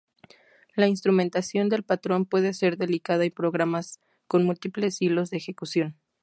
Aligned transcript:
La 0.75 0.87
instrumentación 0.87 1.69
del 1.69 1.83
patrón 1.83 2.25
puede 2.25 2.55
ser 2.55 2.75
delicada 2.75 3.23
en 3.23 3.29
programas 3.33 3.99
con 4.27 4.43
múltiples 4.43 4.99
hilos 4.99 5.29
de 5.29 5.37
ejecución. 5.37 5.95